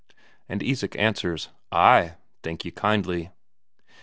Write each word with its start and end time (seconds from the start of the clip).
And 0.49 0.63
Isak 0.63 0.95
answers: 0.95 1.49
"Ay, 1.71 2.15
thank 2.41 2.65
ye 2.65 2.71
kindly." 2.71 3.29